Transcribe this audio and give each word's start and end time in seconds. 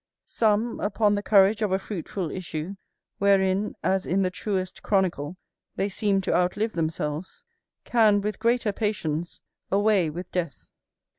Some, 0.25 0.79
upon 0.79 1.13
the 1.13 1.21
courage 1.21 1.61
of 1.61 1.71
a 1.71 1.77
fruitful 1.77 2.31
issue, 2.31 2.75
wherein, 3.19 3.75
as 3.83 4.07
in 4.07 4.23
the 4.23 4.31
truest 4.31 4.81
chronicle, 4.81 5.37
they 5.75 5.89
seem 5.89 6.21
to 6.21 6.33
outlive 6.35 6.73
themselves, 6.73 7.45
can 7.83 8.19
with 8.19 8.39
greater 8.39 8.73
patience 8.73 9.41
away 9.71 10.09
with 10.09 10.31
death. 10.31 10.67